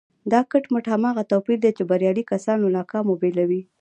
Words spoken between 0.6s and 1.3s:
مټ هماغه